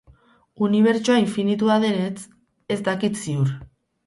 Unibertsoa 0.67 1.17
infinitua 1.25 1.75
denetz 1.85 2.17
ez 2.79 2.79
dakit 2.89 3.23
ziur. 3.23 3.55